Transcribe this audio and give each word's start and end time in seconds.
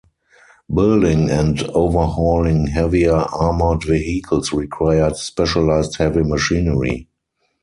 Building 0.73 1.29
and 1.29 1.61
overhauling 1.75 2.65
heavier 2.65 3.13
armoured 3.13 3.83
vehicles 3.83 4.51
required 4.51 5.15
specialized 5.15 5.97
heavy 5.97 6.23
machinery. 6.23 7.07